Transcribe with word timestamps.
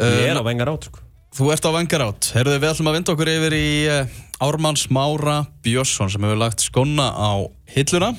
Ég 0.00 0.28
er 0.30 0.40
á 0.40 0.44
vengar 0.46 0.70
átt 0.72 0.88
sko. 0.88 1.02
Þú 1.32 1.46
ert 1.54 1.64
á 1.64 1.70
vengar 1.72 2.02
átt. 2.04 2.26
Herðu, 2.36 2.58
við 2.60 2.68
ætlum 2.68 2.88
að 2.90 2.96
vinda 2.98 3.12
okkur 3.14 3.28
yfir 3.32 3.54
í 3.56 3.68
uh, 3.88 4.16
Ármanns 4.44 4.82
Mára 4.92 5.38
Björnsson 5.64 6.10
sem 6.12 6.24
hefur 6.26 6.40
lagt 6.42 6.60
skona 6.60 7.06
á 7.08 7.48
hilluna. 7.72 8.10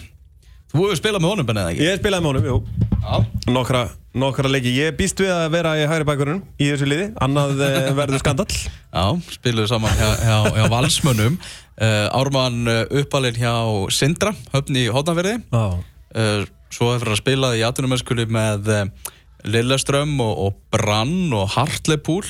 Þú 0.73 0.79
hefur 0.88 0.97
spilað 0.97 1.21
með 1.21 1.33
honum, 1.36 1.46
Benni, 1.46 1.62
eða 1.62 1.73
ekki? 1.75 1.86
Ég 1.86 1.99
spilaði 1.99 2.25
með 2.25 2.31
honum, 2.31 2.47
jú. 2.49 2.88
Já. 3.04 3.51
Nokkra, 3.54 3.83
nokkra 4.17 4.49
leiki. 4.49 4.73
Ég 4.73 4.97
býst 4.97 5.21
við 5.21 5.29
að 5.29 5.46
vera 5.54 5.75
í 5.78 5.86
hægri 5.91 6.07
bakgrunum 6.09 6.41
í 6.57 6.71
þessu 6.71 6.89
liði. 6.89 7.08
Annað 7.22 7.62
eh, 7.67 7.92
verður 8.01 8.24
skandall. 8.24 8.49
Já, 8.58 9.05
spiluðu 9.35 9.69
saman 9.69 9.94
hjá, 9.99 10.10
hjá, 10.24 10.37
hjá 10.58 10.65
Valsmönnum. 10.74 11.37
Uh, 11.78 12.10
Ármann 12.17 12.65
uppalinn 13.03 13.37
hjá 13.37 13.53
Sindra, 13.94 14.33
höfn 14.55 14.81
í 14.81 14.87
Hóttanverði. 14.94 15.37
Já. 15.53 15.65
Uh, 16.17 16.48
svo 16.73 16.95
hefur 16.95 17.13
hann 17.13 17.21
spilað 17.21 17.59
í 17.62 17.66
atvinnumennskuli 17.70 18.26
með 18.34 18.73
Lilleström 19.44 20.17
og, 20.23 20.34
og 20.48 20.59
Brann 20.73 21.34
og 21.35 21.49
Hartlepool. 21.55 22.25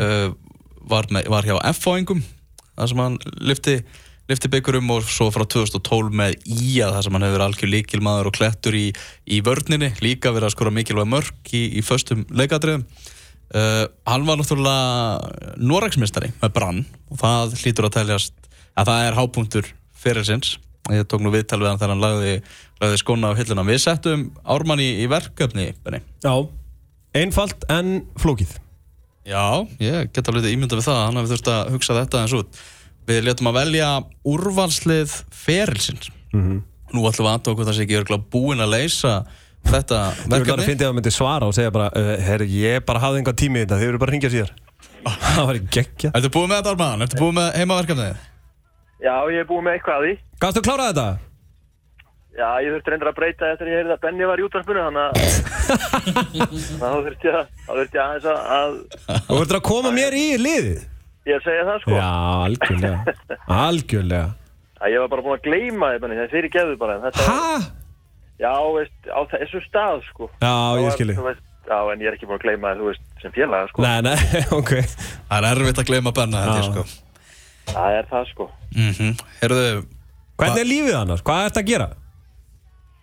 uh, 0.00 0.34
var, 0.88 1.08
með, 1.12 1.28
var 1.28 1.44
hjá 1.44 1.56
F-fáingum, 1.74 2.22
þar 2.72 2.92
sem 2.92 3.02
hann 3.02 3.18
lifti 3.44 3.80
lifti 4.28 4.50
byggurum 4.52 4.90
og 4.92 5.06
svo 5.08 5.30
frá 5.32 5.44
2012 5.48 6.12
með 6.12 6.34
Ía 6.52 6.90
þar 6.92 7.06
sem 7.06 7.14
hann 7.16 7.24
hefur 7.24 7.44
algjör 7.46 7.70
líkilmaður 7.72 8.28
og 8.28 8.36
klettur 8.36 8.76
í, 8.76 8.90
í 9.24 9.40
vörninni 9.44 9.94
líka 10.04 10.34
verið 10.34 10.50
að 10.50 10.54
skora 10.56 10.72
mikilvæg 10.76 11.08
mörg 11.08 11.52
í, 11.56 11.62
í 11.80 11.84
föstum 11.84 12.26
leikadriðum 12.28 12.84
uh, 12.84 13.86
hann 14.08 14.26
var 14.28 14.40
náttúrulega 14.40 15.56
Noregsmistari 15.64 16.34
með 16.42 16.54
Brann 16.58 16.84
og 17.08 17.22
það 17.22 17.56
hlýtur 17.62 17.88
að 17.88 17.96
teljast 17.96 18.50
að 18.76 18.92
það 18.92 19.06
er 19.06 19.18
hápunktur 19.22 19.72
fyrir 19.98 20.28
sinns 20.28 20.58
ég 20.94 21.08
tók 21.10 21.24
nú 21.24 21.32
viðtal 21.34 21.60
við 21.62 21.70
hann 21.70 21.80
þegar 21.80 21.92
hann 21.94 22.04
lagði, 22.04 22.36
lagði 22.82 23.00
skona 23.02 23.32
á 23.32 23.38
hilluna 23.38 23.66
við 23.68 23.82
settum 23.84 24.24
Ármann 24.44 24.82
í, 24.84 24.88
í 25.02 25.06
verkefni 25.10 25.70
Benni. 25.84 26.00
Já. 26.24 26.34
Einfalt 27.18 27.66
en 27.72 28.02
flókið. 28.20 28.56
Já, 29.28 29.64
ég 29.82 30.12
get 30.14 30.28
alveg 30.30 30.48
ímynda 30.52 30.78
við 30.78 30.88
það 30.88 31.02
hann 31.04 31.20
hafi 31.20 31.32
þurft 31.34 31.50
að 31.52 31.74
hugsa 31.74 31.98
þetta 31.98 32.22
eins 32.24 32.36
út 32.38 32.62
Við 33.08 33.24
letum 33.24 33.48
að 33.50 33.58
velja 33.58 33.88
úrvalslið 34.28 35.12
ferilsins 35.32 36.08
Nú 36.32 37.04
ætlum 37.04 37.26
við 37.26 37.34
aðtóka 37.34 37.66
það 37.68 37.76
sé 37.76 37.84
ekki 37.84 37.98
örgulega 37.98 38.30
búin 38.32 38.64
að 38.64 38.72
leysa 38.72 39.12
þetta 39.68 39.98
Ég 40.08 40.22
vil 40.22 40.30
bara 40.30 40.38
verkefni 40.38 40.66
fyndi 40.70 40.84
að 40.84 40.88
það 40.88 40.96
myndi 40.98 41.12
svara 41.12 41.48
og 41.48 41.54
segja 41.56 41.72
bara, 41.74 41.90
uh, 41.92 42.14
herri, 42.24 42.48
ég 42.62 42.84
bara 42.88 43.02
hafði 43.02 43.20
einhvað 43.20 43.38
tími 43.42 43.60
í 43.60 43.64
þetta, 43.64 43.78
þið 43.80 43.90
eru 43.90 44.00
bara 44.00 44.08
að 44.08 44.16
ringja 44.16 44.32
síðar. 44.32 44.52
það 45.34 45.48
var 45.50 45.60
geggja. 45.76 46.10
Ertu 46.14 46.30
búin 46.34 46.50
með 46.50 46.60
þetta 46.60 46.74
Arman? 46.74 47.04
Ertu 47.06 47.20
búin 47.20 47.38
með 47.38 47.48
heimaverkefnið? 47.58 48.22
Já, 48.98 49.14
ég 49.30 49.42
er 49.44 49.48
búið 49.48 49.64
með 49.66 49.76
eitthvað 49.78 49.96
að 49.98 50.04
því. 50.08 50.12
Gafstu 50.42 50.60
að 50.62 50.66
klára 50.68 50.86
þetta? 50.90 51.08
Já, 52.38 52.48
ég 52.62 52.74
þurfti 52.74 52.92
reyndar 52.92 53.10
að 53.10 53.16
breyta 53.18 53.48
eftir 53.52 53.66
að 53.66 53.72
ég 53.72 53.80
heyrði 53.80 53.94
að 53.96 54.02
Benni 54.04 54.26
var 54.30 54.38
í 54.38 54.44
útvarpinu, 54.46 54.82
þannig 54.86 55.02
að 55.02 55.14
þá 56.78 56.86
þurfti 56.94 57.28
ég 57.28 57.38
að, 57.38 57.48
þá 57.64 57.72
þurfti 57.72 57.98
ég 57.98 58.04
aðeins 58.04 58.28
að, 58.30 58.38
að 58.58 58.76
Og 59.18 59.40
verður 59.40 59.58
að 59.58 59.64
koma 59.70 59.92
mér 59.94 60.16
í 60.18 60.26
liðið? 60.38 60.84
ég 61.28 61.42
segja 61.44 61.64
það 61.68 61.80
sko. 61.82 61.96
Já, 61.98 62.10
algjörlega. 62.46 63.16
Algjörlega. 63.68 64.28
Að 64.78 64.94
ég 64.94 65.02
var 65.02 65.10
bara 65.12 65.24
búin 65.26 65.36
að 65.36 65.42
gleyma 65.48 65.90
þið, 65.92 66.00
Benni, 66.04 66.18
það 66.20 66.24
er 66.28 66.32
fyrir 66.36 66.54
geðu 66.54 66.78
bara. 66.80 66.98
Hæ? 67.18 67.66
Já, 68.38 68.52
veist, 68.78 69.10
á 69.10 69.20
þessu 69.34 69.60
stað, 69.66 70.06
sko. 70.12 70.30
Já, 70.38 70.54
ég 70.84 70.94
skilji. 70.96 71.18
þú 71.18 71.34
Já, 71.68 71.76
en 71.92 72.00
ég 72.00 72.08
er 72.08 72.14
ekki 72.16 72.24
búin 72.30 72.38
að 72.38 72.44
gleyma 72.46 72.70
þið, 72.72 72.78
þú 72.80 72.86
veist, 72.88 73.02
sem 73.20 73.34
félaga, 73.34 73.68
sko. 73.68 73.82
Nei, 73.84 73.98
nei, 74.06 74.16
ok. 74.60 74.72
Það 75.28 75.36
er 75.42 75.48
erfitt 75.50 75.82
að 75.82 75.90
gleyma 75.90 76.14
Benna 76.16 76.46
þetta 76.46 76.62
Já. 76.62 76.70
sko 76.70 77.07
Það 77.72 77.96
er 77.98 78.08
það, 78.10 78.26
sko. 78.32 78.48
mm 78.74 79.14
Herðu, 79.42 79.62
Hvernig 80.38 80.60
er 80.62 80.68
lífið 80.68 80.96
annars? 80.98 81.22
Hvað 81.26 81.46
ert 81.48 81.60
að 81.60 81.66
gera? 81.72 81.88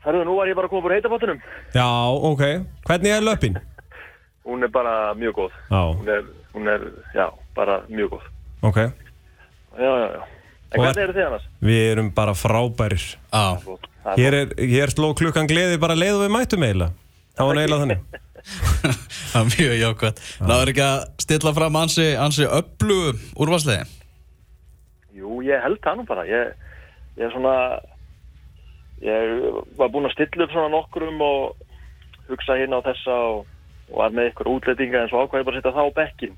Herðu, 0.05 0.21
nú 0.27 0.35
var 0.37 0.47
ég 0.47 0.55
bara 0.57 0.69
að 0.69 0.73
koma 0.75 0.87
úr 0.87 0.93
heitapottunum. 0.95 1.39
Já, 1.75 1.87
ok. 2.29 2.43
Hvernig 2.87 3.15
er 3.15 3.25
löppin? 3.25 3.57
Hún 4.47 4.63
er 4.63 4.71
bara 4.71 5.13
mjög 5.17 5.33
góð. 5.39 5.55
Já, 5.71 5.81
Hún 5.97 6.11
er, 6.13 6.23
hún 6.53 6.69
er, 6.69 6.83
já, 7.17 7.25
bara 7.57 7.79
mjög 7.89 8.11
góð. 8.15 8.27
ok. 8.61 8.77
Já, 9.75 9.89
já, 9.89 10.07
já. 10.13 10.21
En 10.75 10.79
Og 10.79 10.85
hvernig 10.85 11.03
eru 11.03 11.13
þið 11.15 11.25
annars? 11.25 11.47
Við 11.61 11.81
erum 11.91 12.11
bara 12.15 12.33
frábærir. 12.35 13.03
á 13.33 13.57
Það 14.05 14.11
er 14.11 14.19
Hér, 14.21 14.35
er, 14.37 14.53
hér 14.69 14.91
sló 14.93 15.09
klukkan 15.17 15.47
gleði 15.49 15.79
bara 15.81 15.95
leið 15.97 16.19
og 16.19 16.23
við 16.25 16.33
mættum 16.35 16.63
eiginlega. 16.67 16.93
Það 17.35 17.49
var 17.49 17.59
eiginlega 17.61 17.83
þannig. 17.83 18.05
Það 19.31 19.39
er 19.41 19.47
mjög 19.49 19.75
jákvæmt 19.81 20.19
Það 20.37 20.59
er 20.61 20.71
ekki 20.71 20.83
að 20.85 20.99
stilla 21.23 21.53
fram 21.57 21.77
ansi, 21.81 22.05
ansi 22.21 22.45
öllu 22.45 22.97
úrvalsliði 23.41 23.87
Jú, 25.15 25.39
ég 25.47 25.61
held 25.63 25.79
það 25.83 25.99
nú 26.01 26.05
bara. 26.09 26.25
Ég, 26.27 26.49
ég 27.17 27.25
er 27.27 27.31
svona, 27.33 27.53
ég 29.05 29.45
var 29.79 29.91
búinn 29.93 30.07
að 30.09 30.15
stilla 30.15 30.47
upp 30.47 30.53
svona 30.55 30.71
nokkrum 30.73 31.21
og 31.23 31.55
hugsa 32.29 32.57
hérna 32.59 32.79
á 32.81 32.87
þessa 32.89 33.15
og, 33.29 33.45
og 33.91 33.95
var 34.01 34.15
með 34.15 34.31
ykkur 34.31 34.49
útlendinga 34.55 35.03
en 35.05 35.11
svo 35.11 35.23
ákvæði 35.25 35.47
bara 35.47 35.55
að 35.55 35.61
setja 35.61 35.75
það 35.77 35.87
á 35.87 35.97
bekkin. 35.99 36.35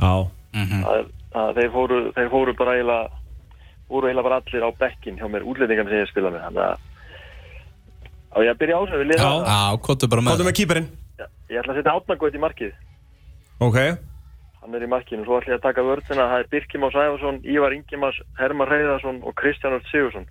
Já. 0.00 0.12
Það, 0.56 0.98
er- 0.98 1.10
það, 1.36 1.54
þeir, 1.60 1.70
fóru, 1.76 2.00
þeir 2.16 2.30
fóru 2.32 2.54
bara 2.56 2.74
eiginlega, 2.78 3.22
fóru 3.90 4.08
eiginlega 4.08 4.28
bara 4.28 4.40
allir 4.42 4.64
á 4.66 4.70
bekkin 4.80 5.18
hjá 5.20 5.26
mér 5.30 5.44
útlendingan 5.46 5.90
sem 5.90 6.00
ég 6.02 6.10
spila 6.10 6.32
með. 6.32 6.46
Þannig 6.46 6.64
að, 6.66 6.76
á 8.32 8.36
ég 8.42 8.50
að 8.54 8.60
byrja 8.62 8.76
á 8.76 8.82
þessu, 8.86 9.00
vil 9.02 9.12
ég 9.12 9.20
Já. 9.20 9.78
kottu 9.86 10.08
bara 10.08 10.24
með 10.24 10.32
Kóttu 10.34 10.48
með 10.48 10.58
kýperinn. 10.60 10.88
Já, 11.20 11.26
Ég 11.52 11.60
ætla 11.62 11.72
að 11.74 11.78
setja 11.82 11.94
átnagótt 12.00 12.34
í 12.34 12.42
markið. 12.42 12.72
Ok. 13.62 13.76
Hann 14.66 14.74
er 14.74 14.82
í 14.82 14.88
markinu. 14.90 15.22
Svo 15.22 15.36
ætla 15.38 15.54
ég 15.54 15.60
að 15.60 15.66
taka 15.68 15.82
vörðina. 15.86 16.24
Það 16.26 16.40
er 16.42 16.48
Birkir 16.50 16.80
Más 16.82 16.96
Ævarsson, 16.98 17.36
Ívar 17.46 17.74
Ingemars, 17.76 18.16
Hermar 18.40 18.72
Reyðarsson 18.72 19.20
og 19.22 19.36
Kristján 19.38 19.76
Ört 19.76 19.86
Sigursson. 19.92 20.26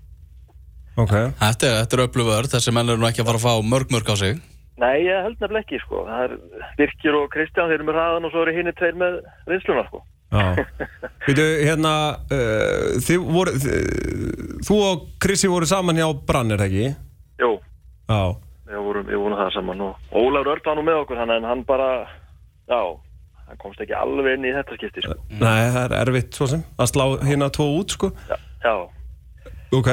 Ok. 0.99 1.13
Þetta 1.39 1.69
er, 1.69 1.77
þetta 1.83 1.95
er 1.97 2.03
öllu 2.05 2.25
vörð 2.27 2.51
Þessi 2.55 2.71
menn 2.75 2.91
eru 2.91 3.01
nú 3.01 3.07
ekki 3.09 3.23
að 3.23 3.29
fara 3.31 3.39
að 3.41 3.45
fá 3.47 3.67
mörg 3.67 3.89
mörg 3.91 4.11
á 4.11 4.15
sig 4.19 4.37
Nei, 4.79 5.05
ég 5.07 5.23
held 5.23 5.39
nefnilega 5.39 5.63
ekki, 5.63 5.79
sko. 5.85 6.01
Það 6.07 6.23
er 6.25 6.33
Birkir 6.79 7.15
og 7.15 7.29
Kristján, 7.31 7.69
þeir 7.71 7.77
eru 7.77 7.87
með 7.87 7.95
hraðan 7.95 8.27
og 8.27 8.33
svo 8.33 8.41
eru 8.43 8.53
hinn 8.57 8.71
tveir 8.75 8.97
með 8.99 9.13
reynsluna, 9.47 9.83
sko. 9.87 10.01
Já. 10.35 10.65
Veitu, 11.27 11.45
hérna, 11.63 11.93
uh, 12.27 12.97
þið 13.05 13.27
voru, 13.37 13.53
þið, 13.63 13.85
þú 14.67 14.79
og 14.89 15.05
Krissi 15.23 15.51
voru 15.51 15.69
saman 15.69 16.01
hjá 16.01 16.09
Brann, 16.27 16.51
er 16.51 16.59
það 16.59 16.67
ekki? 16.73 16.89
Jú, 17.39 17.51
Já. 18.11 18.19
við 18.67 18.83
vorum, 18.89 19.07
við 19.07 19.21
vorum 19.23 19.39
það 19.39 19.53
saman 19.55 19.85
og 19.85 20.11
Ólafur 20.11 20.51
Ört 20.57 20.67
var 20.67 20.75
nú 20.79 20.85
með 20.89 21.01
okkur, 21.05 21.21
þannig 21.21 21.39
en 21.39 21.49
hann 21.53 21.63
bara, 21.71 21.89
já, 22.67 22.81
hann 23.47 23.57
komst 23.61 23.81
ekki 23.83 23.93
alveg 23.97 24.37
inn 24.39 24.45
í 24.49 24.53
þetta 24.55 24.77
skipti, 24.79 25.03
sko. 25.05 25.15
Nei, 25.29 25.69
það 25.75 25.83
er 25.85 25.95
erfitt 26.01 26.33
svo 26.37 26.47
sem, 26.51 26.63
að 26.81 26.91
slá 26.91 27.05
hérna 27.25 27.49
tvo 27.53 27.67
út, 27.79 27.93
sko. 27.95 28.11
Já, 28.29 28.37
já. 28.65 28.73
Ok. 29.75 29.89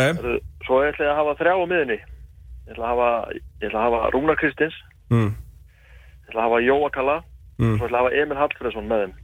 Svo 0.67 0.81
ég 0.87 1.01
að 1.03 1.17
hafa 1.19 1.35
þrjá 1.41 1.53
á 1.59 1.65
miðunni. 1.69 1.99
Ég 1.99 2.73
ætla 2.77 2.85
að 2.87 2.93
hafa, 2.93 3.11
ég 3.35 3.67
ætla 3.69 3.81
að 3.83 3.87
hafa 3.91 4.11
Rúnar 4.15 4.39
Kristins, 4.41 4.77
Mm. 5.13 5.33
ég 5.33 6.31
ætla 6.31 6.41
að 6.41 6.47
hafa 6.49 6.61
Jóa 6.69 6.91
Kalla, 6.95 7.17
Mm. 7.59 7.77
svo 7.79 7.87
ætla 7.89 7.99
að 7.99 8.03
hafa 8.05 8.17
Emil 8.23 8.39
Hallfreðsson 8.39 8.89
með 8.89 9.03
þeim. 9.03 9.15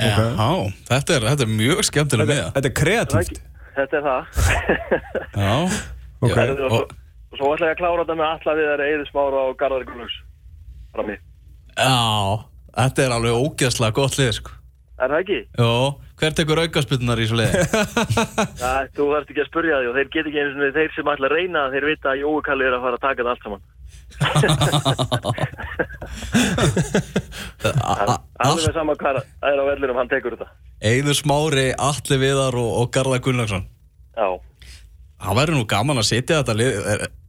Já, 0.00 0.16
þetta 0.88 1.14
er, 1.16 1.24
þetta 1.30 1.42
er 1.44 1.50
mjög 1.50 1.80
skemmtileg 1.84 2.26
Þetta, 2.30 2.42
með 2.42 2.52
þetta 2.54 2.68
er 2.70 2.76
kreatíft. 2.80 3.40
Þetta 3.76 3.96
er 3.96 4.04
það. 4.06 4.22
Já, 5.34 5.54
Ok. 6.22 6.36
Já, 6.36 6.50
og, 6.50 6.56
svo, 6.58 6.78
og, 6.80 6.90
svo 7.38 7.50
ætla 7.54 7.66
ég 7.70 7.74
að 7.74 7.80
klára 7.80 8.04
þetta 8.04 8.16
með 8.20 8.28
alla 8.30 8.54
við 8.58 8.66
þeirra 8.70 8.88
Eður 8.94 9.08
Smára 9.10 9.40
og 9.50 9.56
Garðar 9.60 9.84
Gunnlaugs. 9.88 10.16
Já, 11.80 12.49
þetta 12.76 13.04
er 13.04 13.12
alveg 13.16 13.34
ógeðslega 13.44 13.96
gott 13.96 14.14
lið 14.20 14.32
sko. 14.38 14.50
Er 15.00 15.08
það 15.08 15.22
ekki? 15.22 15.38
Jó, 15.56 15.72
hver 16.20 16.32
tekur 16.36 16.60
aukaspillunar 16.60 17.20
í 17.22 17.26
svo 17.30 17.36
liði? 17.40 17.52
Já, 18.60 18.72
þú 18.92 19.04
þarfst 19.14 19.30
ekki 19.32 19.42
að 19.44 19.48
spurja 19.48 19.78
því 19.80 19.86
og 19.88 19.94
þeir 19.96 20.08
get 20.12 20.26
ekki 20.28 20.40
einu 20.42 20.50
sinni, 20.52 20.74
þeir 20.76 20.90
sem 20.96 21.10
ætla 21.14 21.26
að 21.30 21.34
reyna 21.38 21.60
þeir 21.72 21.86
vita 21.88 22.06
að 22.12 22.20
Jói 22.20 22.40
Kalli 22.44 22.64
er 22.68 22.74
að 22.76 22.84
fara 22.84 22.96
að 22.98 23.04
taka 23.06 23.18
þetta 23.22 23.32
allt 23.32 23.44
saman. 23.46 23.62
Alveg 28.44 28.66
með 28.66 28.76
sama 28.76 28.94
hvað 29.00 29.22
er 29.24 29.56
á 29.56 29.64
vellinum, 29.70 29.96
hann 30.00 30.12
tekur 30.12 30.36
þetta. 30.36 30.48
Eiður 30.84 31.16
Smári, 31.16 31.66
Atli 31.80 32.16
Viðar 32.20 32.54
og, 32.60 32.70
og 32.82 32.86
Garðar 32.94 33.20
Gunnlaugsson 33.24 33.64
Já, 34.16 34.28
Það 35.20 35.36
væri 35.40 35.56
nú 35.56 35.64
gaman 35.68 36.00
að 36.00 36.08
sitja 36.08 36.40
þetta 36.40 36.54
lið 36.56 36.72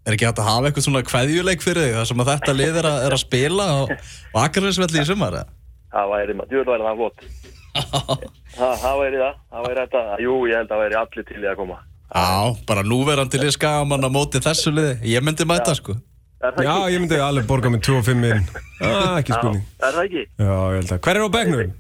er, 0.06 0.16
ekki 0.16 0.28
hægt 0.28 0.42
að 0.42 0.50
hafa 0.50 0.70
eitthvað 0.70 0.86
svona 0.88 1.04
kveðjuleik 1.08 1.64
fyrir 1.66 1.88
þig 1.88 1.96
þar 2.00 2.10
sem 2.12 2.24
að 2.24 2.32
þetta 2.32 2.56
lið 2.58 2.80
er 2.82 2.90
að, 2.90 3.00
er 3.08 3.16
að 3.16 3.24
spila 3.24 3.68
og, 3.82 3.94
og 4.34 4.40
Akarnesvelli 4.44 5.02
í 5.02 5.08
sumar 5.08 5.40
eða? 5.42 5.58
það 5.92 6.12
væri 6.14 6.36
maður, 6.40 6.52
djúvel 6.52 6.70
væri 6.72 6.88
það 6.88 7.02
flott. 7.02 7.26
Það, 8.52 8.96
væri 9.00 9.20
það, 9.22 9.36
það 9.48 9.66
væri 9.66 9.80
þetta, 9.80 10.00
jú, 10.20 10.34
ég 10.50 10.58
held 10.60 10.66
að 10.66 10.72
það 10.74 10.82
væri 10.82 10.96
allir 11.00 11.26
til 11.30 11.38
í 11.40 11.48
að 11.48 11.60
koma. 11.62 11.78
Já, 12.12 12.56
bara 12.68 12.82
núverandi 12.84 13.40
lið 13.40 13.54
skagamann 13.56 14.04
að 14.04 14.12
móti 14.12 14.42
þessu 14.44 14.74
liði 14.76 15.14
Ég 15.14 15.24
myndi 15.24 15.46
mæta 15.48 15.72
sko 15.78 15.94
Er 16.42 16.56
það 16.58 16.66
Já, 16.66 16.74
ég 16.92 17.00
myndi 17.00 17.20
alveg 17.24 17.48
borga 17.48 17.70
með 17.72 17.84
2-5 17.86 18.26
inn. 18.28 18.48
Ah, 18.82 19.20
ekki 19.20 19.36
spurning. 19.36 19.62
Já, 19.62 19.86
er 19.88 19.96
það 19.96 20.08
ekki? 20.08 20.24
Já, 20.42 20.52
ég 20.52 20.78
held 20.80 20.94
að. 20.96 21.02
Hver 21.06 21.20
er 21.20 21.24
á 21.24 21.30
begnum? 21.36 21.74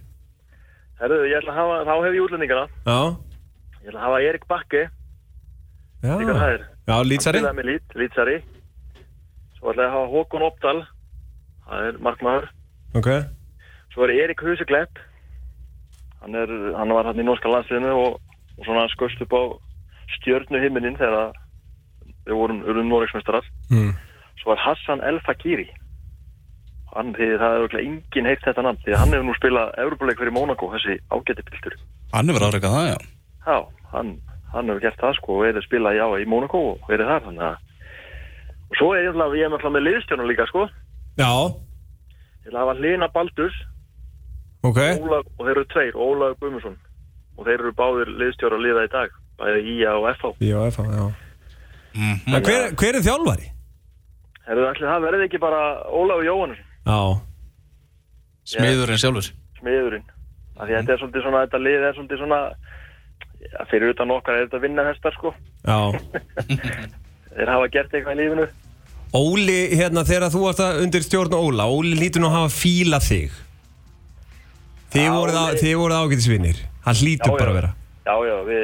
Herðu, 1.01 1.18
ég 1.25 1.38
ætla 1.40 1.51
að 1.56 1.60
hafa, 1.60 1.80
þá 1.88 1.94
hef 2.06 2.13
ég 2.13 2.25
útlendingana. 2.28 2.66
Já. 2.86 3.00
Ég 3.81 3.90
ætla 3.90 3.98
að 3.98 4.06
hafa 4.06 4.19
Erik 4.30 4.46
Bakke, 4.51 4.84
Já. 6.06 6.13
Já, 6.89 6.95
lýtsari. 7.06 7.42
Hann 7.42 7.51
spilaði 7.51 7.60
með 7.60 7.69
lít, 7.69 7.95
lýtsari. 8.01 8.38
Svo 9.57 9.72
ætla 9.72 9.86
ég 9.86 9.92
að 9.92 9.95
hafa 9.98 10.12
Håkon 10.16 10.45
Opdal, 10.48 10.80
það 11.68 11.88
er 11.89 12.00
markmaður. 12.07 12.48
Ok. 12.98 13.10
Svo 13.94 14.07
er 14.07 14.16
Erik 14.16 14.42
Huseklepp, 14.45 15.01
hann, 16.24 16.38
er, 16.38 16.56
hann 16.78 16.95
var 16.95 17.10
hann 17.10 17.22
í 17.22 17.28
norska 17.28 17.51
landsliðinu 17.51 17.92
og, 17.98 18.18
og 18.57 18.63
svona 18.66 18.88
skust 18.94 19.22
upp 19.25 19.36
á 19.36 19.44
stjörnu 20.18 20.62
himinin 20.63 20.98
þegar 21.00 21.36
við 22.25 22.39
vorum 22.39 22.63
urðum 22.66 22.89
Noregsmeistarar. 22.92 23.45
Mm. 23.69 23.94
Svo 24.42 24.56
er 24.56 24.63
Hassan 24.63 25.04
El 25.06 25.19
Fakiri, 25.25 25.68
hann, 26.95 27.13
því 27.16 27.30
það 27.39 27.56
er 27.56 27.66
okkur 27.68 27.84
enginn 27.84 28.30
heilt 28.30 28.44
þetta 28.45 28.66
nafn 28.66 28.84
því 28.86 28.98
hann 29.00 29.16
hefur 29.16 29.27
nú 29.27 29.36
spilað 29.38 29.74
Európa-leik 29.84 30.19
fyrir 30.22 30.36
Mónaco, 30.36 30.72
þessi 30.75 30.98
ágæti 31.13 31.45
piltur 31.48 31.77
Hann 32.12 32.31
hefur 32.31 32.48
afreikað 32.48 32.75
það, 32.75 32.89
já 32.92 32.98
Já, 33.42 33.57
hann, 33.94 34.12
hann 34.53 34.69
hefur 34.69 34.83
gert 34.83 35.00
það 35.01 35.18
sko 35.18 35.38
og 35.39 35.45
er 35.48 35.59
að 35.59 35.65
spila 35.68 35.94
já 35.95 36.06
í 36.19 36.27
Mónaco 36.30 36.62
og 36.74 36.88
verið 36.89 37.12
þar 37.12 37.25
þannig 37.27 37.45
að 37.48 37.57
og 38.71 38.77
svo 38.80 38.94
er 38.95 39.03
ég 39.03 39.15
náttúrulega, 39.15 39.39
ég 39.39 39.45
er 39.45 39.51
náttúrulega 39.51 39.75
með 39.75 39.86
liðstjónum 39.88 40.30
líka 40.31 40.45
sko. 40.48 40.62
Já, 41.19 41.31
ég 42.45 42.56
hafa 42.56 42.75
Lina 42.80 43.07
Baldurs 43.12 43.57
ok. 44.63 44.80
Ólaf, 45.01 45.25
og 45.38 45.44
þeir 45.48 45.56
eru 45.56 45.65
tveir, 45.74 45.98
Ólaf 45.98 46.38
Guðmundsson. 46.39 46.77
Og 47.38 47.48
þeir 47.48 47.57
eru 47.57 47.74
báðir 47.75 48.12
liðstjóra 48.21 48.59
að 48.59 48.65
liða 48.68 48.86
í 48.86 48.92
dag 48.94 49.18
bæði 49.42 49.75
IA 49.75 49.95
og 49.98 50.07
FH 50.13 50.31
Já, 50.45 50.57
FH, 50.69 50.86
já. 50.95 51.06
Mhm. 51.92 52.36
En 52.36 52.45
hver, 52.45 52.69
hver 52.80 52.95
er 52.95 53.03
þjálfari? 53.03 53.50
Herðu, 54.48 54.68
ætli 54.69 54.88
það 54.88 55.06
verði 55.07 55.27
ekki 55.27 55.39
bara 55.42 55.62
Ólaf 55.92 56.24
Jóhannesson, 56.25 56.68
Já, 56.81 57.00
Smiðurinn 58.51 58.98
sjálfur. 58.98 59.27
Smiðurinn. 59.59 60.07
Af 60.57 60.68
því 60.68 60.74
að 60.74 60.80
þetta 60.80 60.94
er 60.94 61.01
svolítið 61.01 61.25
svona, 61.25 61.42
þetta 61.45 61.59
lið 61.62 61.83
er 61.88 61.98
svolítið 61.98 62.21
svona 62.21 62.39
já, 63.44 63.60
fyrir 63.72 63.94
utan 63.96 64.12
okkar 64.16 64.38
er 64.40 64.48
þetta 64.48 64.62
vinna 64.64 64.86
hestar 64.90 65.16
sko. 65.18 65.34
Já. 65.66 65.80
Þeir 67.36 67.52
hafa 67.54 67.70
gert 67.72 67.94
eitthvað 67.96 68.18
í 68.18 68.20
lífinu. 68.26 68.48
Óli, 69.16 69.58
hérna, 69.76 70.06
þegar 70.08 70.32
þú 70.32 70.42
varst 70.46 70.62
að 70.64 70.82
undir 70.86 71.04
stjórn 71.04 71.34
Óla 71.36 71.66
Óli 71.68 71.98
lítur 72.00 72.24
nú 72.24 72.30
að 72.30 72.38
hafa 72.40 72.54
fílað 72.56 73.08
þig. 73.10 73.40
Þið 74.92 75.06
Já, 75.08 75.12
voruð, 75.16 75.40
Óli- 75.42 75.76
voruð 75.80 76.00
ágætisvinir. 76.06 76.62
Hann 76.86 76.98
hlýtur 77.00 77.32
Já, 77.34 77.38
bara 77.40 77.52
að 77.52 77.60
vera. 77.60 77.74
Já, 78.08 78.16
já, 78.28 78.38
við 78.48 78.64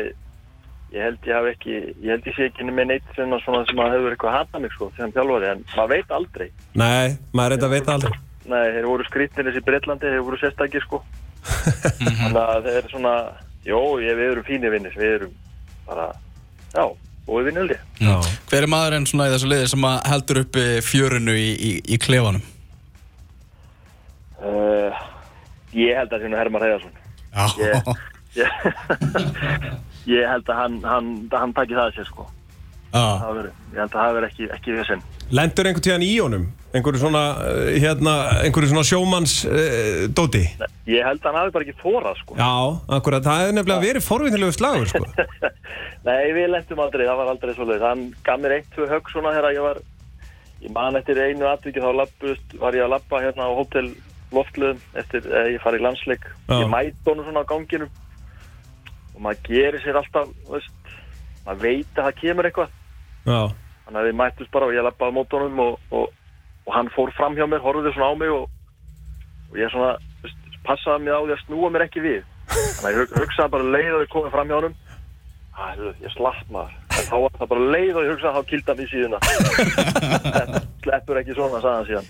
ég 0.96 1.04
held 1.04 1.28
ég 1.28 1.36
hafi 1.36 1.50
ekki, 1.52 1.74
ég 2.00 2.10
held 2.14 2.28
ég 2.30 2.36
sé 2.38 2.46
ekki 2.48 2.66
með 2.72 2.88
neitt 2.94 3.10
sem 3.16 3.34
að 3.36 3.42
svona 3.44 3.66
sem 3.68 3.82
að 3.84 3.92
hefur 3.98 4.14
eitthvað 4.16 4.36
hatað 4.38 4.64
mig 4.64 4.72
sko 4.76 4.88
sem 4.96 5.12
þjálfari, 5.16 5.50
en 5.52 5.64
maður 5.76 5.92
veit 5.94 6.14
aldrei. 6.18 6.48
Nei, 6.80 7.18
maður 7.36 7.54
reynda 7.54 7.68
að 7.68 7.76
veita 7.76 7.96
aldrei. 7.98 8.14
Nei, 8.48 8.64
þeir 8.78 8.88
voru 8.88 9.08
skrýtnir 9.10 9.50
þessi 9.50 9.64
Breitlandi, 9.68 10.12
þeir 10.14 10.24
voru 10.24 10.40
sérstakir 10.40 10.86
sko. 10.88 11.02
Þannig 12.24 12.40
að 12.44 12.70
þeir 12.70 12.80
eru 12.80 12.94
svona 12.94 13.14
Jó, 13.66 13.80
ég, 14.00 14.14
við 14.16 14.32
erum 14.32 14.46
fínir 14.48 14.72
vinnir, 14.72 14.94
við 14.96 15.14
erum 15.18 15.34
bara, 15.88 16.08
já, 16.74 16.84
og 17.28 17.34
við 17.40 17.50
vinnum 17.50 17.72
Já. 18.00 18.16
Hver 18.52 18.64
er 18.68 18.72
maðurinn 18.72 19.08
svona 19.10 19.28
í 19.28 19.34
þessu 19.34 19.50
liði 19.52 19.72
sem 19.74 19.88
að 19.90 19.98
heldur 20.12 20.42
uppi 20.44 20.66
fjörunu 20.86 21.36
í, 21.36 21.50
í, 21.58 21.72
í 21.96 22.00
klefanum? 22.02 22.46
uh, 24.44 25.02
Ég 25.76 25.98
held 25.98 26.14
að 26.14 26.24
það 26.24 26.38
Hermar 26.42 26.66
Heiðarsson 26.68 26.96
Já 27.38 27.46
ég, 27.60 27.92
ég, 28.38 28.50
ég 30.18 30.32
held 30.32 30.50
að 30.50 30.62
hann, 30.62 30.80
hann, 30.86 31.12
hann 31.34 31.56
taki 31.58 31.76
það 31.78 31.90
að 31.90 31.98
sér 32.00 32.10
sko 32.12 32.28
Já, 32.94 33.04
Það 33.22 33.34
veri, 33.42 33.52
Ég 33.74 33.80
held 33.82 33.90
að 33.90 34.00
það 34.00 34.16
verði 34.18 34.30
ekki, 34.32 34.50
ekki 34.58 34.78
við 34.78 34.88
sinn 34.92 35.06
Lendur 35.38 35.68
einhvern 35.68 35.88
tíðan 35.90 36.06
í 36.08 36.14
honum? 36.22 36.46
Einhverju 36.78 37.02
svona, 37.02 37.24
uh, 37.42 37.70
hérna, 37.82 38.14
einhverju 38.46 38.72
svona 38.72 38.86
sjómanns 38.88 39.36
uh, 39.50 40.06
dóti? 40.14 40.44
Ég 40.88 41.04
held 41.04 41.22
að 41.24 41.28
hann 41.30 41.40
hafi 41.42 41.54
bara 41.56 41.68
ekki 41.68 41.82
þórað 41.82 42.20
sko 42.22 42.38
Já, 42.38 42.52
akkurat, 42.98 43.26
það 43.26 43.42
hefði 43.44 43.58
nefnilega 43.58 43.86
verið 43.86 44.06
forvinnilegu 44.06 44.56
slagur, 44.56 44.92
sko 44.92 45.04
Nei, 46.08 46.32
við 46.36 46.52
lendum 46.54 46.82
aldrei, 46.84 47.04
það 47.04 47.20
var 47.20 47.30
aldrei 47.34 47.54
svoleið. 47.58 47.84
Hann 47.84 48.04
gaf 48.24 48.40
mér 48.40 48.54
eitt, 48.60 48.68
tvö 48.76 48.86
högg 48.88 49.10
svona 49.12 49.34
þegar 49.36 49.56
ég 49.58 49.66
var, 49.66 49.80
ég 50.64 50.74
man 50.78 51.00
eftir 51.00 51.20
einu 51.20 51.50
atviki 51.50 51.84
þá 51.84 51.90
lappust, 51.98 52.56
var 52.62 52.78
ég 52.78 52.86
að 52.86 52.94
lappa 52.94 53.20
hérna 53.26 53.50
á 53.50 53.58
hótel 53.58 53.90
loftluðum 54.32 54.80
eftir 55.02 55.28
að 55.28 55.52
ég 55.56 55.64
fari 55.64 55.82
í 55.82 55.84
landsleik. 55.84 56.30
Já. 56.48 56.62
Ég 56.62 56.72
mæti 56.72 57.10
honum 57.10 57.28
svona 57.28 57.44
á 57.44 57.50
ganginum 57.50 57.92
og 59.18 59.24
maður 59.26 59.44
gerir 59.50 59.84
sér 59.84 60.00
alltaf, 60.00 60.32
veist, 60.48 60.94
maður 61.48 61.64
veit 61.66 62.00
að 62.00 62.08
það 62.08 62.20
kemur 62.22 62.50
eitthvað. 62.50 62.76
Já, 63.28 63.40
Þannig 63.88 64.02
að 64.02 64.08
við 64.10 64.18
mættust 64.20 64.52
bara 64.52 64.68
og 64.68 64.74
ég 64.76 64.84
lappaði 64.84 65.16
mót 65.16 65.34
honum 65.38 65.60
og, 65.64 65.76
og, 65.96 66.10
og 66.68 66.74
hann 66.76 66.90
fór 66.96 67.10
fram 67.16 67.36
hjá 67.40 67.46
mér, 67.48 67.62
horfði 67.64 67.94
svona 67.96 68.12
á 68.12 68.16
mig 68.20 68.32
og, 68.34 68.50
og 69.52 69.56
ég 69.62 69.72
svona, 69.72 69.94
passaði 70.68 71.06
mig 71.08 71.14
á 71.16 71.20
því 71.24 71.34
að 71.38 71.44
snúa 71.46 71.70
mér 71.72 71.86
ekki 71.88 72.04
við. 72.04 72.22
Þannig 72.52 72.84
að 72.84 72.92
ég 72.92 73.00
hug- 73.02 73.16
hugsaði 73.24 73.54
bara 73.56 73.72
leið 73.76 73.94
og 73.98 74.04
ég 74.04 74.12
komið 74.14 74.36
fram 74.36 74.52
hjá 74.52 74.58
honum 74.62 74.76
Æ, 75.58 75.60
ég 76.06 76.12
slapp 76.14 76.44
maður. 76.54 76.74
En 76.94 77.06
þá 77.10 77.16
var 77.24 77.32
það 77.40 77.48
bara 77.50 77.64
leið 77.74 77.96
og 77.98 78.04
ég 78.06 78.12
hugsaði 78.14 78.30
að 78.30 78.38
þá 78.38 78.44
kilda 78.52 78.72
mér 78.78 78.90
síðuna. 78.92 79.18
Þetta 80.38 80.60
sleppur 80.84 81.18
ekki 81.24 81.34
svona, 81.40 81.58
sagði 81.64 81.78
hann 81.78 81.88
síðan. 81.90 82.08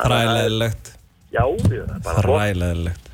þræleðilegt 0.00 0.92
Já, 1.34 1.42
það 1.42 1.74
er 1.74 1.86
bara 2.04 2.22
flott. 2.22 2.24
Þræleðilegt 2.24 3.10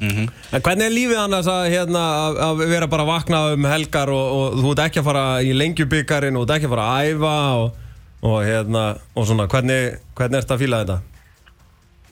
Já, 0.00 0.04
Mhm. 0.10 0.28
En 0.52 0.60
hvernig 0.60 0.86
er 0.86 0.90
lífið 0.90 1.18
annars 1.24 1.46
að, 1.46 1.68
hérna, 1.70 2.02
að- 2.34 2.68
vera 2.68 2.86
bara 2.86 3.02
að 3.04 3.12
vakna 3.12 3.52
um 3.54 3.64
helgar 3.64 4.08
og, 4.10 4.32
og 4.32 4.54
þú 4.58 4.70
ert 4.72 4.82
ekki 4.90 5.00
að 5.00 5.04
fara 5.04 5.24
í 5.42 5.52
lengjubikarin 5.54 6.36
og 6.36 6.46
þú 6.46 6.50
ert 6.50 6.56
ekki 6.58 6.66
að 6.66 6.74
fara 6.74 6.88
að 6.90 7.10
æfa 7.14 7.34
og, 7.62 7.76
og 8.22 8.44
hérna, 8.44 8.82
og 9.16 9.26
svona, 9.26 9.46
hvernig, 9.46 9.98
hvernig 10.16 10.38
ert 10.42 10.50
að 10.50 10.58
fíla 10.64 10.80
þetta? 10.84 10.98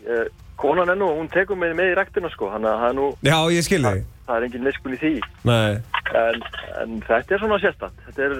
ég, 0.07 0.29
konan 0.57 0.89
er 0.89 0.95
nú, 0.97 1.09
hún 1.19 1.29
tekur 1.33 1.57
mig 1.59 1.75
með 1.75 1.93
í 1.93 1.97
rektina 1.99 2.31
sko, 2.31 2.51
þannig 2.55 2.71
að 2.71 2.81
það 2.83 2.89
er 2.91 2.97
nú, 3.01 3.07
Já, 3.23 3.39
ég 3.51 3.63
skil 3.67 3.83
þig 3.83 4.05
það 4.27 4.37
er 4.39 4.45
engin 4.47 4.63
miskun 4.65 4.95
í 4.95 4.99
því. 5.03 5.13
Nei, 5.45 5.79
En, 6.15 6.43
en 6.83 6.91
þetta 7.09 7.35
er 7.35 7.39
svona 7.41 7.57
sérstætt. 7.63 7.95
Þetta 8.07 8.23
er, 8.23 8.33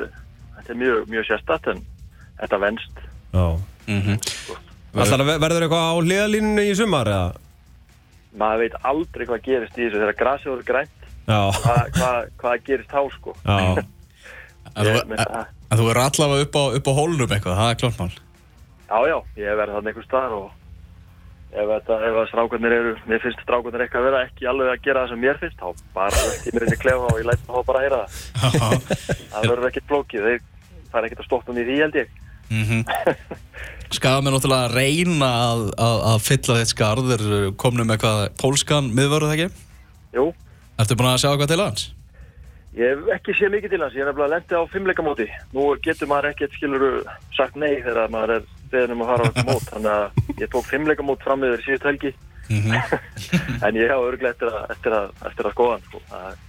þetta 0.59 0.71
er 0.71 0.77
mjög, 0.77 1.07
mjög 1.09 1.25
sérstætt, 1.27 1.67
en 1.73 1.81
þetta 2.41 2.59
venst. 2.61 2.99
já 3.35 3.59
Mhm. 3.89 4.19
Ætlar 4.95 5.21
að 5.21 5.27
ve- 5.27 5.39
verður 5.43 5.63
eitthvað 5.67 5.89
á 5.89 5.95
hliðalínunni 5.99 6.65
í 6.71 6.75
sumar 6.77 7.07
eða? 7.07 7.33
Maður 8.39 8.63
veit 8.65 8.77
aldrei 8.89 9.27
hvað 9.29 9.43
gerist 9.47 9.79
í 9.79 9.87
þessu 9.87 10.01
þegar 10.01 10.19
grasið 10.21 10.53
voru 10.55 10.69
grænt. 10.71 11.09
Hvað, 11.27 11.83
hvað, 11.97 12.31
hvað 12.41 12.63
gerist 12.69 12.93
þá 12.93 13.03
sko? 13.17 13.37
En 14.73 14.87
en, 14.89 15.13
en 15.13 15.77
þú 15.77 15.87
er 15.93 15.99
allavega 16.01 16.47
upp 16.47 16.57
á, 16.57 16.65
upp 16.79 16.87
á 16.89 16.93
hólnum 16.97 17.29
eitthvað, 17.29 17.59
það 17.59 17.71
er 17.73 17.79
klart 17.83 17.99
mál 18.01 18.13
Já, 18.93 18.99
já, 19.09 19.17
ég 19.37 19.49
hef 19.51 19.59
verið 19.59 19.75
þarna 19.77 19.91
einhver 19.91 20.07
staðar 20.07 20.35
og 20.37 20.49
ef, 21.53 21.67
þetta, 21.73 21.99
ef 22.09 22.19
strákarnir 22.31 22.75
eru, 22.77 22.95
mér 23.09 23.23
finnst 23.25 23.45
strákarnir 23.45 23.85
eitthvað 23.85 24.03
að 24.03 24.09
vera 24.09 24.23
ekki 24.29 24.49
alveg 24.49 24.73
að 24.73 24.83
gera 24.87 25.05
það 25.05 25.13
sem 25.13 25.23
mér 25.25 25.41
finnst, 25.43 25.61
þá 25.61 25.69
bara 25.97 26.25
ég 26.33 26.57
mér 26.57 26.67
inn 26.67 26.77
í 26.77 26.81
klefa 26.83 27.09
og 27.11 27.21
ég 27.21 27.29
læt 27.29 27.47
það 27.49 27.69
bara 27.69 27.81
að 27.81 27.87
heyra 27.87 28.01
það. 28.03 28.17
Það 29.33 29.49
verður 29.49 29.69
ekkert 29.71 29.89
flókið, 29.93 30.29
þeir, 30.29 30.45
það 30.89 30.99
er 31.01 31.09
ekkert 31.09 31.25
að 31.25 31.29
stoppa 31.31 31.57
mig 31.57 31.73
í 31.73 31.79
held 31.81 32.01
ég. 32.03 32.19
mm 32.53 32.85
Skafum 33.93 34.29
er 34.29 34.35
náttúrulega 34.37 34.69
að 34.69 34.77
reyna 34.79 35.31
að, 35.47 35.65
að, 35.87 35.97
að 36.13 36.23
fylla 36.27 36.59
þitt 36.61 36.71
skarð 36.73 37.11
Þeir 37.13 37.51
komnu 37.61 37.85
með 37.89 37.99
hvað, 38.05 38.23
pólskan 38.41 38.89
miðvörðu 38.97 39.35
ekki? 39.37 39.67
Jú, 40.17 40.31
Ertu 40.81 40.97
búin 40.97 41.11
að 41.13 41.21
sjá 41.25 41.33
hvað 41.35 41.53
til 41.53 41.61
hans? 41.63 41.91
ég 42.73 42.89
hef 42.89 43.09
ekki 43.19 43.35
séð 43.37 43.51
mikið 43.53 43.75
til 43.75 43.83
hans, 43.85 43.97
ég 43.97 44.01
er 44.05 44.09
nefnilega 44.09 44.33
lendi 44.33 44.57
á 44.57 44.63
fimmleikamóti. 44.73 45.27
Nú 45.53 45.67
getur 45.85 46.09
maður 46.09 46.31
ekkert 46.31 46.55
skiluru 46.57 46.93
sagt 47.37 47.59
nei 47.61 47.83
þegar 47.85 48.13
maður 48.13 48.39
er 48.39 48.47
beðin 48.73 48.95
um 48.95 49.03
að 49.05 49.11
fara 49.13 49.27
á 49.29 49.29
þetta 49.29 49.45
mót, 49.51 49.67
þannig 49.69 49.93
að 49.93 50.41
ég 50.41 50.53
tók 50.55 50.69
fimmleikamót 50.71 51.27
fram 51.27 51.45
yfir 51.49 51.67
síðust 51.67 51.89
helgi, 51.91 52.15
Mm 52.51 52.75
en 53.67 53.77
ég 53.79 53.89
hafa 53.93 54.09
örglega 54.11 54.33
eftir 54.35 54.49
að, 54.51 54.65
eftir 54.75 54.95
að, 54.97 55.13
eftir 55.29 55.47
að 55.47 55.53
skoða 55.55 55.77
hann, 55.77 55.85
sko. 55.87 56.01
Það, 56.11 56.41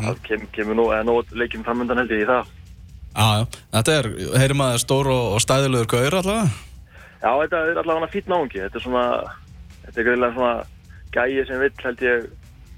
það 0.00 0.18
kem, 0.26 0.46
kemur 0.56 0.78
nú, 0.80 0.86
eða 0.90 1.06
nú 1.06 1.14
leikjum 1.38 1.64
framöndan 1.64 2.00
held 2.02 2.14
ég 2.16 2.24
í 2.24 2.28
það. 2.28 2.50
Já, 3.14 3.46
þetta 3.72 3.98
er, 3.98 4.08
það 4.34 4.72
er 4.72 4.82
stór 4.82 5.10
og, 5.14 5.26
og 5.36 5.42
stæðilegur 5.44 5.90
gaur 5.94 6.18
allavega 6.20 6.48
Já, 7.24 7.30
þetta 7.40 7.60
er 7.70 7.78
allavega 7.80 8.10
fýtt 8.12 8.26
náungi. 8.28 8.60
Þetta 8.60 8.76
er 8.80 8.84
svona, 8.84 9.04
þetta 9.86 10.00
er 10.00 10.06
greiðlega 10.08 10.34
svona 10.34 10.54
gæi 11.14 11.46
sem 11.48 11.62
vill 11.62 11.84
held 11.86 12.02
ég 12.04 12.26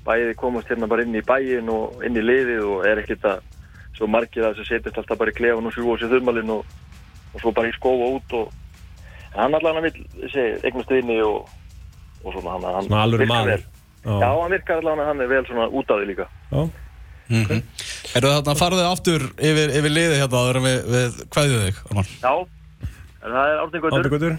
bæði 0.07 0.37
komast 0.39 0.71
hérna 0.71 0.87
bara 0.91 1.03
inn 1.03 1.19
í 1.19 1.25
bæin 1.27 1.71
og 1.73 2.05
inn 2.07 2.19
í 2.19 2.23
liðið 2.23 2.63
og 2.69 2.87
er 2.87 3.01
ekkert 3.03 3.27
að 3.27 3.41
svo 3.97 4.07
margir 4.13 4.45
að 4.47 4.61
þessu 4.61 4.69
setjast 4.69 5.01
alltaf 5.01 5.19
bara 5.19 5.33
í 5.33 5.37
klefan 5.37 5.67
og 5.67 5.75
sjúa 5.75 5.97
sér 5.99 6.13
þumalinn 6.13 6.53
og, 6.53 6.77
og 7.33 7.43
svo 7.43 7.53
bara 7.57 7.73
í 7.73 7.75
skóa 7.75 8.13
út 8.13 8.37
og 8.39 8.53
en 9.33 9.41
hann 9.41 9.59
allavega 9.59 9.89
vill 9.89 10.07
þessi 10.21 10.47
eignast 10.69 10.93
vinni 10.95 11.17
og, 11.25 11.49
og 12.23 12.37
svona 12.37 12.55
hann, 12.55 12.91
hann 12.93 13.17
virkar 13.17 13.33
maður. 13.33 13.53
vel. 13.57 13.65
Já, 14.07 14.29
hann 14.29 14.55
virkar 14.55 14.83
allavega 14.83 15.09
hann 15.11 15.25
er 15.25 15.33
vel 15.33 15.47
svona 15.49 15.71
út 15.73 15.91
af 15.91 16.03
því 16.03 16.11
líka. 16.13 16.29
já 16.53 16.69
mm 17.29 17.45
-hmm. 17.45 17.63
Eru 18.17 18.31
þarna 18.33 18.53
farðið 18.57 18.87
aftur 18.89 19.25
yfir, 19.37 19.73
yfir 19.77 19.93
liði 19.93 20.21
hérna 20.23 20.41
áður 20.41 20.59
en 20.61 20.65
við, 20.65 20.77
við 20.95 21.17
kvæðið 21.35 21.65
þig, 21.67 21.81
Arman? 21.91 22.07
Já, 22.23 22.33
það 23.21 23.41
er 23.43 23.59
Árni 23.61 23.83
Gautur, 23.83 23.99
Áttugutur 23.99 24.37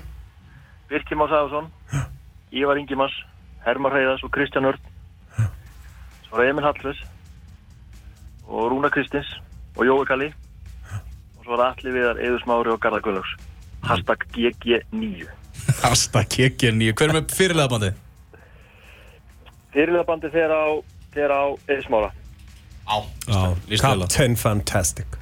Birkir 0.89 1.19
Már 1.19 1.29
Sæðarsson, 1.29 1.67
Ívar 2.57 2.81
Ingimas, 2.81 3.13
Hermar 3.67 3.93
Heiðas 3.93 4.23
og 4.25 4.33
Kristján 4.33 4.69
Örn. 4.71 4.89
Svo 6.25 6.41
er 6.41 6.49
Emil 6.49 6.65
Hallfess 6.65 7.03
og 8.47 8.71
Rúna 8.71 8.89
Kristins 8.93 9.29
og 9.75 9.85
Jói 9.85 10.07
Kalli 10.09 10.31
og 11.37 11.43
svo 11.43 11.59
er 11.59 11.65
Alli 11.67 11.93
Viðar, 11.99 12.21
Eður 12.23 12.41
Smári 12.47 12.73
og 12.73 12.81
Garðar 12.81 13.05
Guðlaugs. 13.05 13.37
Hashtag 13.85 14.25
GG9. 14.33 15.27
Hasta 15.83 16.23
kekja 16.25 16.73
nýju, 16.73 16.97
hver 16.97 17.11
er 17.11 17.19
með 17.19 17.35
fyrirlega 17.37 17.75
bandi? 17.75 17.91
Fyrirliðabandi 19.75 20.31
þegar 20.33 20.55
á, 20.55 20.65
þegar 21.13 21.35
á 21.37 21.43
Eður 21.67 21.85
Smára. 21.91 22.15
Á, 22.87 22.97
Já, 23.27 23.79
Captain 23.81 24.35
Fantastic. 24.39 25.17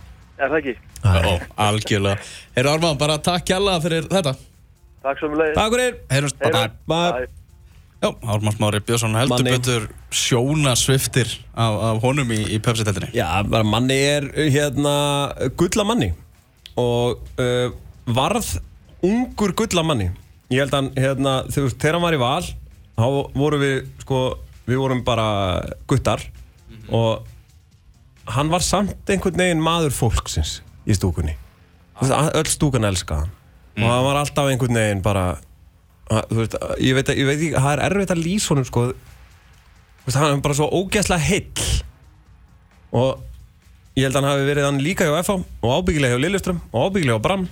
Ó, 1.06 1.38
algjörlega. 1.62 2.18
Heyrðu 2.56 2.72
Arman, 2.76 2.98
bara 3.00 3.18
takk 3.22 3.48
hjalla 3.50 3.78
fyrir 3.84 4.08
þetta. 4.12 4.36
Takk 5.06 5.20
svo 5.22 5.30
mjög 5.32 5.42
leiðis. 5.42 5.58
Takk 5.58 5.76
fyrir. 5.76 5.98
Heyrjumst, 6.12 6.38
bye 6.42 6.52
bye 6.54 6.70
Bye. 6.90 7.28
Já, 8.04 8.10
Ármann 8.36 8.54
Smári 8.58 8.82
Björnsson 8.86 9.16
heldur 9.18 9.40
Manni. 9.40 9.54
betur 9.56 9.86
sjónasviftir 10.14 11.30
af, 11.56 11.78
af 11.90 12.02
honum 12.04 12.30
í, 12.36 12.42
í 12.54 12.60
Pepsi-teltinni 12.62 13.08
Já, 13.16 13.30
bara 13.50 13.66
manni 13.66 13.96
er 13.96 14.28
hérna 14.52 14.96
gulla 15.58 15.86
manni. 15.88 16.12
Og 16.78 17.22
uh, 17.40 17.72
varð 18.06 18.58
ungur 19.06 19.56
gullamanni 19.58 20.12
Ég 20.54 20.62
held 20.62 20.76
að 20.78 20.92
hérna, 21.02 21.38
þú 21.50 21.64
veist, 21.66 21.80
þegar 21.82 21.98
hann 21.98 22.06
var 22.06 22.18
í 22.18 22.22
val 22.22 22.44
þá 22.96 23.06
vorum 23.40 23.64
við, 23.64 23.78
sko 24.04 24.20
við 24.68 24.78
vorum 24.80 25.02
bara 25.08 25.26
guttar. 25.90 26.22
Og 26.94 27.26
hann 28.26 28.50
var 28.50 28.64
samt 28.66 29.10
einhvern 29.10 29.38
veginn 29.38 29.64
maður 29.64 29.94
fólksins 29.94 30.60
í 30.86 30.96
stúkunni. 30.98 31.36
Öll 32.02 32.48
stúkan 32.50 32.88
elskaði 32.88 33.26
hann. 33.26 33.36
Og 33.76 33.90
hann 33.92 34.06
var 34.08 34.22
alltaf 34.22 34.50
einhvern 34.50 34.80
veginn 34.80 35.04
bara 35.06 35.26
veist, 36.32 36.56
ég 36.82 36.96
veit, 36.98 37.10
ekki, 37.10 37.52
það 37.56 37.72
er 37.74 37.84
erfitt 37.90 38.14
að 38.14 38.24
lýsa 38.24 38.54
honum 38.54 38.68
sko. 38.68 38.86
Veist, 40.06 40.18
hann 40.20 40.38
er 40.38 40.44
bara 40.46 40.58
svo 40.58 40.70
ógeðslega 40.70 41.26
heill. 41.26 41.68
Og 42.96 43.22
ég 43.98 44.08
held 44.08 44.16
að 44.16 44.22
hann 44.22 44.32
hafi 44.32 44.48
verið 44.48 44.70
hann 44.70 44.82
líka 44.84 45.08
hjá 45.08 45.20
FH 45.22 45.38
og 45.66 45.76
ábyggilega 45.80 46.16
hjá 46.16 46.24
Lilleström 46.24 46.64
og 46.72 46.90
ábyggilega 46.90 47.18
hjá 47.18 47.26
Brann 47.26 47.46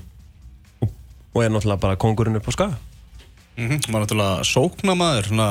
og, 0.83 1.39
er 1.41 1.49
náttúrulega 1.49 1.81
bara 1.81 1.99
kongurinn 1.99 2.37
upp 2.37 2.49
á 2.49 2.53
skaga. 2.53 2.79
Mm 3.57 3.79
Var 3.85 4.01
náttúrulega 4.01 4.45
sóknamaður 4.49 5.29
svona, 5.29 5.47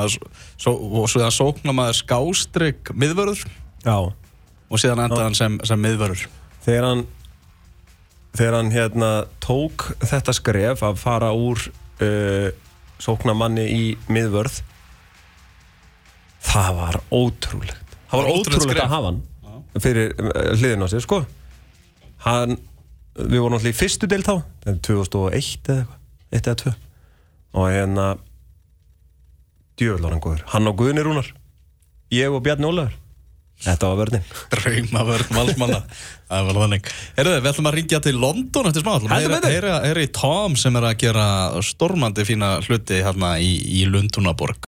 svo, 0.59 0.73
og 0.75 1.07
svo 1.11 1.23
það 1.23 1.37
sóknamaður 1.37 1.99
skástrygg 2.01 2.93
miðvörður. 2.99 3.45
Já 3.83 3.97
og 4.73 4.81
síðan 4.81 5.05
endaði 5.05 5.27
hann 5.27 5.37
sem, 5.37 5.59
sem 5.67 5.81
miðvörður. 5.81 6.25
Þegar 6.65 6.87
hann 6.89 7.05
þegar 8.33 8.57
hann 8.57 8.71
hérna 8.73 9.09
tók 9.43 9.91
þetta 10.01 10.33
skref 10.33 10.83
að 10.85 10.99
fara 11.01 11.29
úr 11.37 11.61
uh, 12.01 12.49
sóknamanni 13.03 13.65
í 13.69 13.83
miðvörð 14.09 14.61
það 16.43 16.79
var 16.79 16.99
ótrúlegt. 17.13 17.97
Það 18.09 18.21
var 18.21 18.31
Ótrúlegt 18.33 18.81
að 18.83 18.91
hafa 18.93 19.11
hann 19.11 19.21
fyrir 19.81 20.13
uh, 20.17 20.53
hliðin 20.57 20.85
á 20.85 20.87
sig 20.89 21.05
sko. 21.05 21.21
Hann, 22.25 22.57
við 23.19 23.37
vorum 23.37 23.55
náttúrulega 23.57 23.75
í 23.75 23.79
fyrstu 23.83 24.09
del 24.09 24.23
þá 24.25 24.35
þetta 24.63 24.73
er 24.73 24.81
2001 24.89 25.71
eða 25.73 25.83
eitthvað 25.83 26.01
1 26.33 26.49
eða 26.49 26.57
2 26.63 26.73
og 27.53 27.69
hérna 27.69 28.05
djöfull 29.77 30.01
var 30.01 30.15
hann 30.15 30.25
góður. 30.25 30.43
Hann 30.49 30.69
og 30.69 30.77
Guðni 30.79 31.05
Rúnar. 31.05 31.29
Ég 32.13 32.33
og 32.33 32.41
Bjarni 32.45 32.69
Ólafur 32.69 33.02
þetta 33.63 33.89
var 33.91 33.99
vörnin. 34.03 34.25
Draumavörn 34.53 35.31
valsmanna. 35.37 35.81
Það 36.33 36.45
var 36.47 36.57
þannig. 36.63 36.87
Herðu, 37.17 37.31
við 37.43 37.49
ætlum 37.51 37.67
að 37.69 37.75
ringja 37.77 37.97
til 38.01 38.13
London 38.17 38.67
eftir 38.69 38.81
smá. 38.81 38.93
Ætlum 38.97 39.11
að 39.11 39.19
Heldur 39.19 39.33
heyra- 39.33 39.41
betur. 39.43 39.53
heyra 39.53 39.73
heyra 39.85 40.03
í 40.07 40.11
Tom 40.17 40.55
sem 40.57 40.77
er 40.79 40.87
að 40.89 40.95
gera 41.03 41.25
stormandi 41.67 42.25
fína 42.25 42.49
hluti 42.65 43.01
hérna 43.05 43.35
í, 43.43 43.51
í 43.81 43.83
Lundúnaborg 43.91 44.57